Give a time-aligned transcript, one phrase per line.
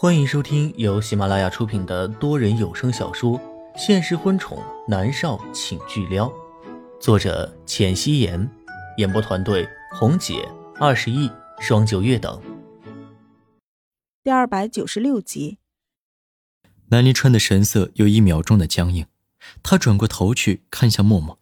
[0.00, 3.36] 欢迎收听由喜马拉雅出品的多人有声小说
[3.76, 6.28] 《现实婚宠男少请巨撩》，
[7.00, 8.48] 作者：浅汐颜，
[8.98, 10.48] 演播团队：红姐、
[10.78, 12.40] 二十亿、双九月等。
[14.22, 15.58] 第二百九十六集，
[16.90, 19.04] 南离川的神色有一秒钟的僵硬，
[19.64, 21.40] 他转过头去看向默默，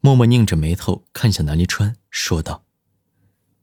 [0.00, 2.64] 默默拧着眉头看向南离川，说道：“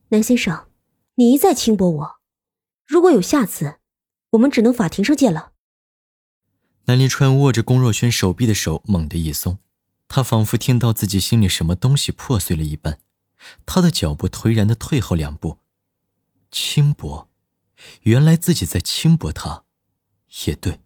[0.10, 0.68] 南先生，
[1.16, 2.18] 你一再轻薄我，
[2.86, 3.77] 如果有下次，
[4.32, 5.54] 我们只能法庭上见了。”
[6.86, 9.60] 南离川握着龚若轩手臂的手猛地一松，
[10.08, 13.00] 他仿佛听到自己心里什么东西破碎了一般，
[13.66, 15.58] 他的脚步颓然的退后两步，
[16.50, 17.30] 轻薄。
[18.04, 19.64] 原来自己在轻薄他，
[20.46, 20.80] 也对。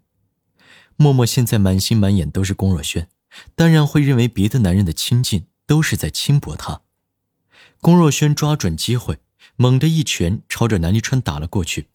[0.98, 3.08] 默默现在满心满眼都是龚若轩，
[3.56, 6.82] 当然会认为别的男人的亲近都是在轻薄他。
[7.80, 9.20] 龚若轩抓准机会，
[9.56, 11.88] 猛地一拳朝着南离川打了过去。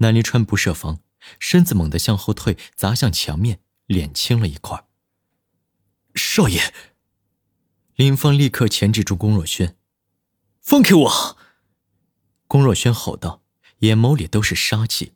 [0.00, 1.00] 南离川不设防，
[1.38, 4.86] 身子猛地向后退，砸向墙面，脸青了一块。
[6.14, 6.74] 少爷，
[7.96, 9.76] 林芳立刻钳制住龚若轩，
[10.60, 11.38] 放开我！
[12.46, 13.42] 龚若轩吼道。
[13.80, 15.14] 眼眸里都是杀气，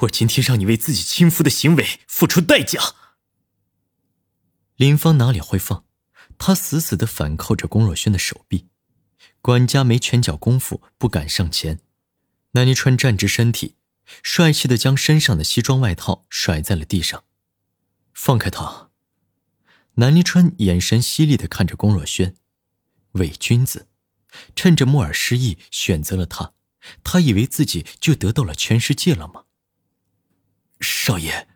[0.00, 2.80] 我今天让你为自己亲夫的行为付出代价。
[4.74, 5.84] 林芳哪里会放？
[6.36, 8.66] 他死死的反扣着龚若轩的手臂。
[9.40, 11.78] 管家没拳脚功夫，不敢上前。
[12.54, 13.76] 南离川站直身体，
[14.22, 17.24] 帅气的将身上的西装外套甩在了地上。
[18.12, 18.90] 放开他！
[19.94, 22.34] 南离川眼神犀利的看着龚若轩，
[23.12, 23.88] 伪君子，
[24.54, 26.54] 趁着莫尔失忆选择了他。
[27.04, 29.44] 他以为自己就得到了全世界了吗？
[30.80, 31.46] 少爷，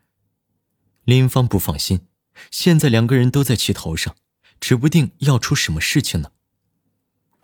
[1.05, 2.07] 林芳不放心，
[2.51, 4.17] 现在两个人都在气头上，
[4.61, 6.33] 指不定要出什么事情呢。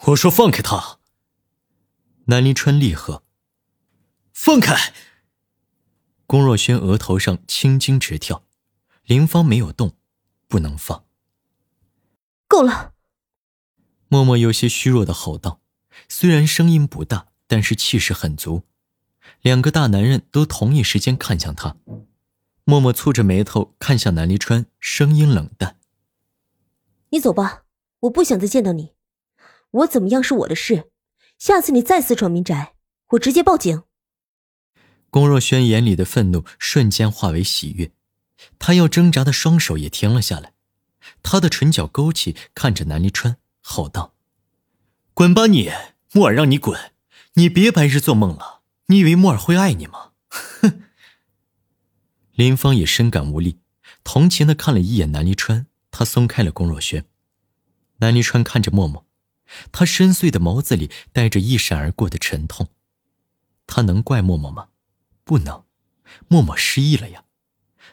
[0.06, 0.98] 我说放开他！
[2.26, 3.24] 南临川厉喝
[4.42, 4.74] ：“放开！”
[6.27, 8.44] 龚若轩额头上青筋直跳，
[9.05, 9.94] 林芳没有动，
[10.48, 11.05] 不能放。
[12.48, 12.94] 够了！
[14.09, 15.60] 默默有些虚弱的吼道，
[16.09, 17.26] 虽然声音不大。
[17.50, 18.62] 但是气势很足，
[19.42, 21.75] 两个大男人都同一时间看向他。
[22.62, 25.76] 默默蹙着眉头看向南离川，声音冷淡
[27.10, 27.64] ：“你走吧，
[28.03, 28.94] 我不想再见到你。
[29.72, 30.93] 我怎么样是我的事，
[31.38, 32.76] 下次你再私闯民宅，
[33.09, 33.82] 我直接报警。”
[35.10, 37.93] 龚若轩眼里的愤怒瞬间化为喜悦，
[38.59, 40.54] 他要挣扎的双手也停了下来，
[41.22, 44.15] 他的唇角勾起，看着南离川，吼道
[45.12, 45.70] ：“滚吧你，
[46.12, 46.93] 木耳让你滚！”
[47.34, 48.62] 你别白日做梦了！
[48.87, 50.10] 你以为木尔会爱你吗？
[50.31, 50.82] 哼！
[52.32, 53.60] 林芳也深感无力，
[54.03, 57.04] 同情的看了一眼南离川，他松开了龚若轩。
[57.99, 59.06] 南离川看着默默，
[59.70, 62.69] 他深邃的眸子里带着一闪而过的沉痛。
[63.69, 64.69] 他能怪默默吗？
[65.30, 65.62] 不能。
[66.26, 67.22] 默默失忆了呀。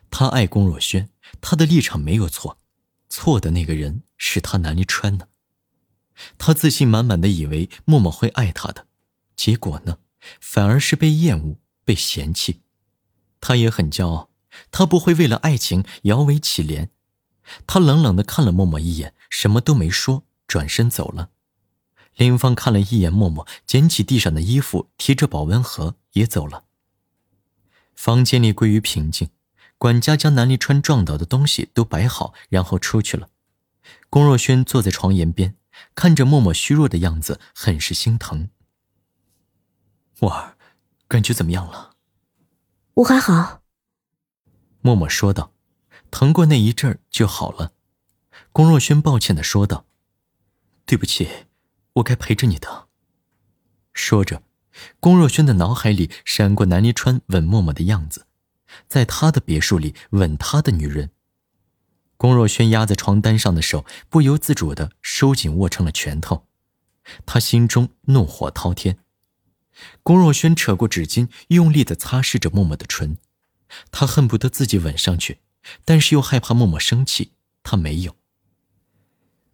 [0.10, 2.58] 他爱龚若轩，他的立场没有错，
[3.10, 5.28] 错的那个人是他南离川呢。
[6.40, 8.88] 他自信满满的以为默默会爱他的。
[9.36, 10.00] 结果呢，
[10.42, 12.62] 反而是被厌恶、被嫌弃。
[13.40, 14.32] 他也很骄傲，
[14.72, 16.90] 他不会为了爱情摇尾乞怜。
[17.68, 21.30] 他冷冷的看了默默一眼，什么都没说，转身走了。
[22.16, 26.64] 林芳看了一眼默默，捡起地上的衣服，提着保温盒也走了。
[27.98, 29.32] 房间里归于平静，
[29.80, 33.30] 管家将南离川撞倒的东西都摆好，然后出去了。
[34.10, 35.58] 龚若轩坐在床沿边，
[35.96, 38.50] 看着默默虚弱的样子，很是心疼。
[40.20, 40.56] 默儿，
[41.08, 41.96] 感觉怎么样了？
[42.94, 43.64] 我还好。
[44.82, 45.52] 默默说道
[46.12, 47.74] ：“疼过那一阵儿就好了。”
[48.54, 49.86] 龚若轩抱歉的说道
[50.86, 51.48] ：“对不起，
[51.94, 52.88] 我该陪着你的。”
[53.92, 54.44] 说着，
[55.00, 58.26] 龚若轩的脑海里闪过南离川吻默默的样子，
[58.88, 61.12] 在他的别墅里吻他的女人。
[62.18, 66.48] 龚若轩压在床单上的手不由自主的收紧握成了拳头，
[67.26, 68.98] 他心中怒火滔天。
[70.02, 73.18] 龚若轩扯过纸巾，用力的擦拭着默默的唇，
[73.92, 75.40] 他恨不得自己吻上去，
[75.86, 78.16] 但是又害怕默默生气，他没有。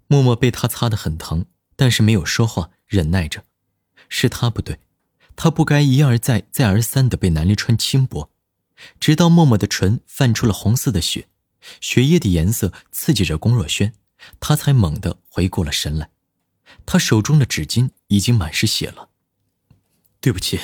[0.07, 3.43] 默默被他擦得很疼，但是没有说话，忍耐着。
[4.07, 4.79] 是他不对，
[5.35, 8.29] 他不该一而再、再而三的被南离川轻薄，
[8.99, 11.27] 直到默默的唇泛出了红色的血，
[11.81, 13.93] 血液的颜色刺激着龚若轩，
[14.39, 16.09] 他才猛地回过了神来。
[16.85, 19.09] 他手中的纸巾已经满是血了。
[20.19, 20.59] 对不起，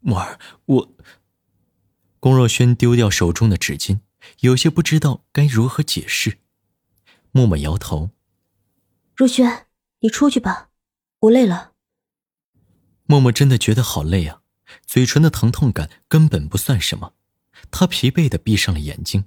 [0.00, 0.94] 默儿，我。
[2.18, 4.00] 龚若轩丢掉手中的纸巾，
[4.40, 6.38] 有些不知道该如何解释。
[7.32, 8.10] 默默摇头。
[9.14, 9.66] 若轩，
[10.00, 10.70] 你出去吧，
[11.20, 11.71] 我累了。
[13.04, 14.40] 默默真的觉得好累啊，
[14.86, 17.14] 嘴唇的疼痛感根本不算什么。
[17.70, 19.24] 他疲惫的闭上了眼睛。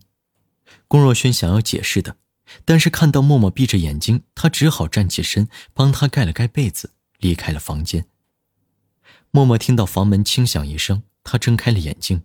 [0.87, 2.17] 龚若轩想要解释的，
[2.63, 8.07] 但是看到默默闭着眼睛，他只好站起身，帮他盖了盖被子，离开了房间。
[9.31, 12.23] 默默听到房门轻响一声，他睁开了眼睛，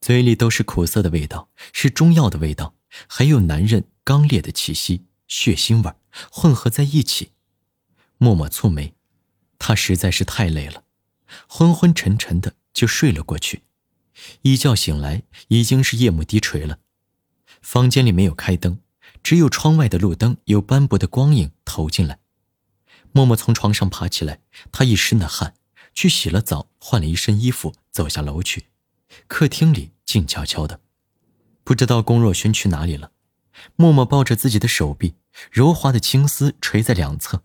[0.00, 2.74] 嘴里都是苦涩的味道，是中药的味道，
[3.06, 5.92] 还有男人刚烈的气息，血腥味
[6.30, 7.30] 混合在一起。
[8.18, 8.94] 默默蹙眉，
[9.58, 10.84] 他实在是太累了，
[11.48, 13.62] 昏昏沉沉的就睡了过去。
[14.42, 16.78] 一觉醒来，已经是夜幕低垂了。
[17.60, 18.78] 房间里没有开灯，
[19.22, 22.18] 只有窗外的路灯有斑驳的光影投进来。
[23.12, 24.40] 默默从床上爬起来，
[24.70, 25.54] 他一身的汗，
[25.94, 28.66] 去洗了澡，换了一身衣服，走下楼去。
[29.28, 30.80] 客厅里静悄悄的，
[31.62, 33.12] 不知道龚若轩去哪里了。
[33.76, 35.14] 默默抱着自己的手臂，
[35.50, 37.44] 柔滑的青丝垂在两侧。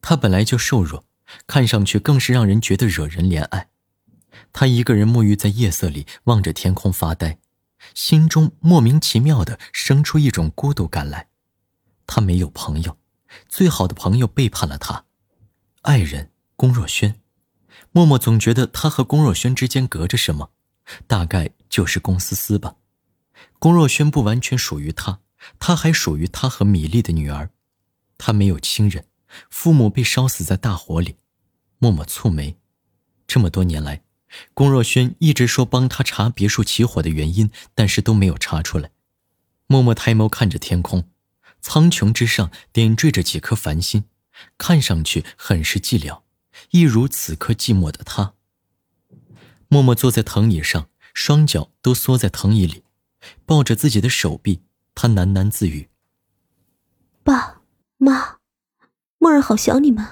[0.00, 1.04] 他本来就瘦弱，
[1.46, 3.68] 看上去更是让人觉得惹人怜爱。
[4.52, 7.38] 他一个人沐浴在夜色里，望着天空发呆，
[7.94, 11.28] 心中莫名其妙的生出一种孤独感来。
[12.06, 12.98] 他没有朋友，
[13.48, 15.06] 最好的朋友背叛了他，
[15.82, 17.20] 爱人龚若轩。
[17.92, 20.50] 默默总觉得他和龚若轩之间隔着什么，
[21.06, 22.76] 大概就是龚思思吧。
[23.58, 25.20] 龚若轩不完全属于他，
[25.58, 27.50] 他还属于他和米粒的女儿。
[28.18, 29.06] 他没有亲人，
[29.50, 31.16] 父母被烧死在大火里。
[31.84, 32.56] 默默蹙眉，
[33.26, 34.02] 这么多年来。
[34.54, 38.90] 龚若轩一直说帮他查别墅起火的原因，但是都没有查出来。
[39.66, 41.10] 默默抬眸看着天空，
[41.60, 44.04] 苍穹之上点缀着几颗繁星，
[44.56, 46.22] 看上去很是寂寥，
[46.70, 48.32] 一如此刻寂寞的他。
[49.68, 52.84] 默默坐在藤椅上，双脚都缩在藤椅里，
[53.44, 54.62] 抱着自己的手臂，
[54.94, 55.90] 他喃喃自语
[57.22, 57.60] ：“爸
[57.98, 58.38] 妈，
[59.18, 60.08] 默儿好想你们。”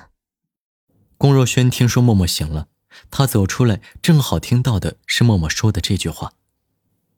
[1.23, 2.67] 龚若轩听说默默醒了。
[3.09, 6.33] 他走出来，正好听到的是默默说的这句话，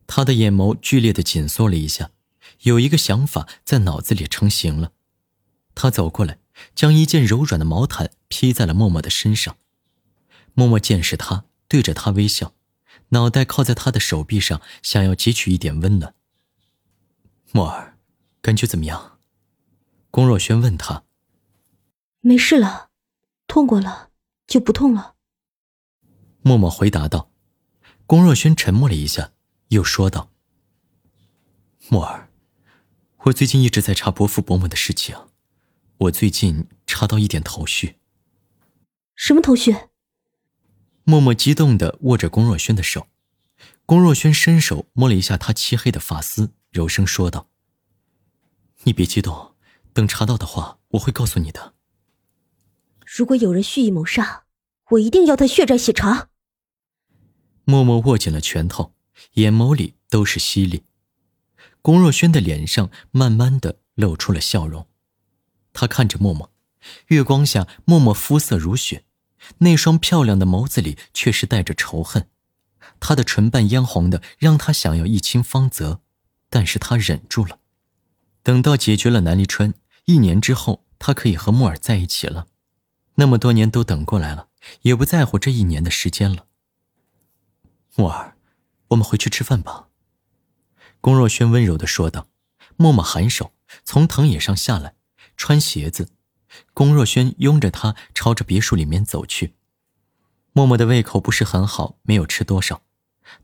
[0.07, 2.11] 他的眼眸剧烈的紧缩了一下，
[2.65, 4.93] 有一个想法在脑子里成型了。
[5.75, 6.37] 他走过来，
[6.75, 9.57] 将一件柔软的毛毯披在了默默的身上。
[10.53, 12.53] 默默见是他，对着他微笑，
[13.09, 16.15] 脑袋靠在他的手臂上，想要汲取一点温暖。
[17.53, 17.97] 默儿，
[18.43, 19.19] 感觉怎么样？
[20.11, 21.05] 龚若轩问他。
[22.21, 22.91] 没事了，
[23.47, 24.11] 痛过了
[24.47, 25.15] 就不痛了。
[26.43, 27.31] 默默回答道
[28.07, 29.33] ：“龚若轩沉默了一下，
[29.69, 30.31] 又说道
[31.89, 32.29] ：‘默儿，
[33.25, 35.17] 我最近一直在查伯父伯母的事情，
[35.99, 37.97] 我最近查到一点头绪。’
[39.17, 39.75] 什么头绪？”
[41.05, 43.09] 默默激动的握着龚若轩的手，
[43.85, 47.49] 龚若轩伸手摸了一下他漆黑的发丝，柔声说道
[48.85, 49.55] ：“你别激动，
[49.93, 51.74] 等查到的话，我会告诉你的。
[53.17, 54.43] 如果有人蓄意谋杀，
[54.91, 56.31] 我一定要他血债血偿。”
[57.63, 58.93] 默默握紧了拳头，
[59.35, 60.83] 眼眸里都是犀利。
[61.81, 64.89] 龚若轩的脸上慢慢的露出了笑容，
[65.73, 66.51] 他看着默默，
[67.07, 69.05] 月光下默默肤色如雪，
[69.59, 72.29] 那双漂亮的眸子里却是带着仇恨。
[72.99, 76.01] 他的唇瓣嫣红的，让他想要一亲芳泽，
[76.51, 77.61] 但是他忍住了。
[78.43, 79.73] 等到解决了南离川，
[80.07, 82.49] 一年之后，他可以和木儿在一起了。
[83.15, 84.49] 那么多年都等过来了，
[84.83, 86.47] 也不在乎这一年的时间了。
[87.95, 88.37] 默儿，
[88.89, 89.89] 我们回去吃饭吧。”
[91.01, 92.27] 龚若轩温柔的说道。
[92.77, 93.53] 默默颔首，
[93.85, 94.97] 从藤椅上下来，
[95.37, 96.09] 穿鞋子。
[96.73, 99.55] 龚若轩拥着他朝着别墅里面走去。
[100.53, 102.83] 默默的胃口不是很好，没有吃多少。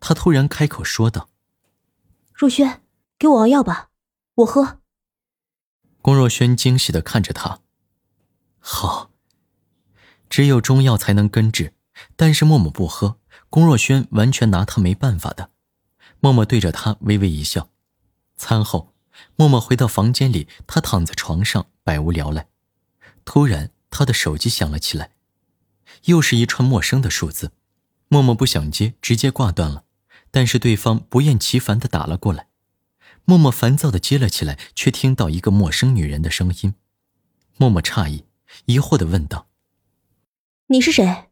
[0.01, 1.29] 他突然开口说道
[2.35, 2.83] ：“若轩，
[3.19, 3.91] 给我熬药吧，
[4.35, 4.81] 我喝。”
[6.03, 7.61] 龚若轩惊喜的看着他
[8.59, 9.10] ：“好。
[10.31, 11.75] 只有中药才能根治，
[12.17, 13.19] 但是默默不喝。”
[13.51, 15.51] 龚若轩完全拿他没办法的，
[16.21, 17.69] 默默对着他微微一笑。
[18.37, 18.95] 餐后，
[19.35, 22.47] 默默回到房间里，他躺在床上百无聊赖。
[23.25, 25.11] 突然，他的手机响了起来，
[26.05, 27.51] 又是一串陌生的数字。
[28.07, 29.83] 默默不想接，直接挂断了。
[30.31, 32.47] 但是对方不厌其烦的打了过来，
[33.25, 36.75] 默默烦躁的接了起来，却听到一个陌生女人的声音。
[37.57, 38.25] 默默诧异，
[38.67, 39.49] 疑惑的问道
[40.71, 41.25] ：“你是谁？”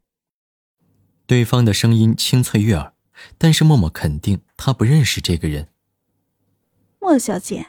[1.24, 2.92] 对方的声音清脆悦耳，
[3.38, 5.68] 但是默默肯定他不认识这个人。
[6.98, 7.68] 莫小姐，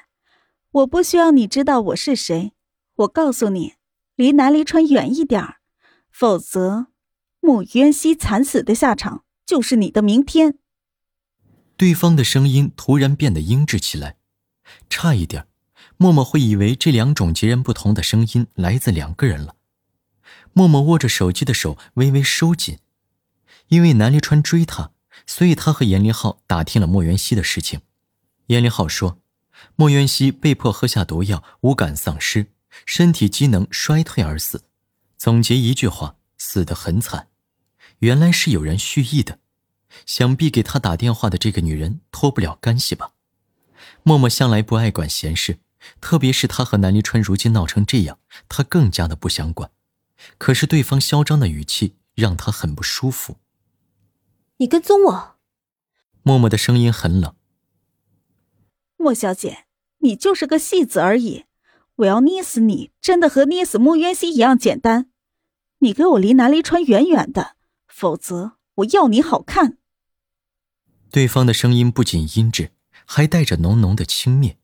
[0.71, 2.53] 我不需要你知道我是谁。
[2.95, 3.75] 我告诉你，
[4.15, 5.57] 离南离川远一点儿，
[6.09, 6.87] 否则
[7.39, 10.57] 穆渊熙惨死的下场就是你的明天。
[11.77, 14.17] 对方的声音突然变得阴鸷起来，
[14.89, 15.47] 差一点，
[15.97, 19.55] 默默会以为这两种截然不同的声音来自两个人了。
[20.53, 22.79] 默默握着手机的手微微收紧。
[23.67, 24.91] 因为南离川追他，
[25.25, 27.81] 所以他和严立浩打听了莫元熙的事情。
[28.47, 29.19] 严立浩说，
[29.75, 32.47] 莫元熙被迫喝下毒药，五感丧失，
[32.85, 34.63] 身体机能衰退而死。
[35.17, 37.27] 总结一句话，死得很惨。
[37.99, 39.39] 原来是有人蓄意的，
[40.05, 43.11] 想必给他打电话的这个女人脱不了干系吧。
[44.01, 45.59] 默默向来不爱管闲事，
[46.01, 49.69] 特别是他和南离川如今闹成这样，他更加的不想管。
[50.37, 53.37] 可是对方嚣张的语气让他很不舒服。
[54.57, 55.35] 你跟踪我？
[56.23, 57.35] 默默的声音很冷。
[58.97, 59.65] 莫小姐，
[59.99, 61.45] 你就是个戏子而已。
[61.95, 65.09] 我要捏死你，真的和捏死莫渊熙一样简单。
[65.79, 67.55] 你给我离南离川远远的，
[67.87, 69.77] 否则我要你好看。
[71.09, 72.71] 对方的声音不仅阴质，
[73.05, 74.57] 还带着浓浓的轻蔑。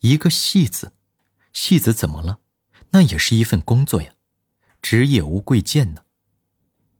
[0.00, 0.92] 一个戏子，
[1.52, 2.40] 戏子怎么了？
[2.90, 4.14] 那也是一份工作呀。
[4.88, 6.04] 职业无贵贱呢。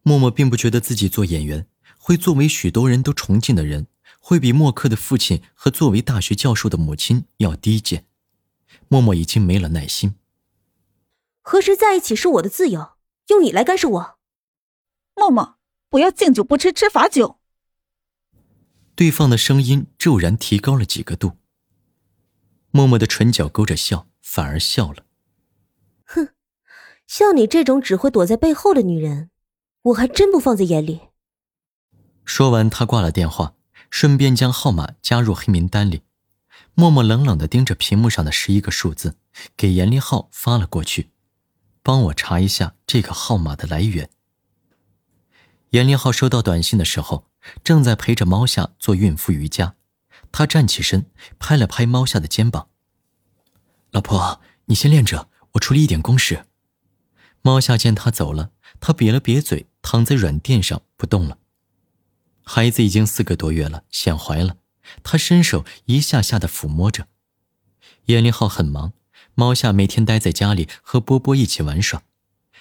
[0.03, 3.87] 默默并不觉得自己做演员会作为许多人都崇敬的人，
[4.19, 8.09] 会比默克的父亲和作为大学教授的母亲要低贱。
[8.89, 10.17] 默默已经没了耐心。
[11.43, 12.95] 和谁在一起是我的自由，
[13.29, 14.19] 用你来干涉我？
[15.15, 15.55] 默默，
[15.89, 17.39] 不要敬酒不吃吃罚酒。
[18.97, 21.37] 对方的声音骤然提高了几个度。
[22.73, 25.06] 默默的唇角勾着笑，反而笑了。
[27.07, 29.31] 像你这种只会躲在背后的女人，
[29.83, 31.01] 我还真不放在眼里。
[32.25, 33.55] 说完，他挂了电话，
[33.91, 36.03] 顺便将号码加入黑名单里。
[36.75, 39.17] 默默冷冷的盯着屏幕上的十一个数字，
[39.57, 41.11] 给严立浩发了过去，
[41.83, 44.11] 帮我查一下这个号码的来源。
[45.71, 47.29] 严立浩收到短信的时候，
[47.65, 49.77] 正在陪着猫夏做孕妇瑜伽，
[50.33, 52.69] 他站起身，拍了拍猫夏的肩膀
[53.93, 56.46] ：“老婆，你先练着，我处理一点公事。”
[57.47, 58.51] 猫夏见他走了，
[58.81, 61.39] 他瘪了瘪嘴，躺在软垫上不动了。
[62.43, 64.57] 孩子已经四个多月了，显怀了。
[65.05, 67.07] 他伸手一下下的抚摸着，
[68.07, 68.95] 严凌浩很忙，
[69.37, 72.03] 猫夏每天待在家里和波波一起玩耍。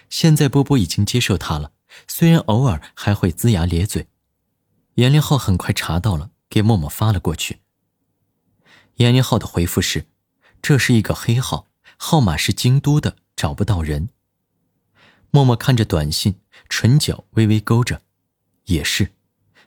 [0.07, 1.71] 现在波波已经接受他了，
[2.07, 4.05] 虽然偶尔还会龇牙咧嘴。
[4.93, 7.61] 严凌浩很快查到了，给默默发了过去。
[8.97, 10.05] 严凌浩的回复是
[10.61, 14.09] ：“这是一个黑号，号码是京都的，找不到人。”
[15.35, 16.39] 默默看着短信，
[16.69, 18.03] 唇角微微勾着，
[18.67, 19.11] 也是。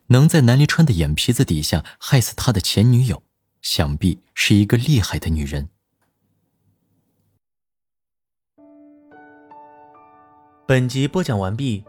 [0.07, 3.23] 能在南离川的眼皮子底下害死他的前女友，
[3.61, 5.69] 想必是一个厉害的女人。
[10.67, 11.85] 本集播讲完毕，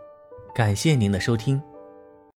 [0.53, 1.61] 感谢您的收听。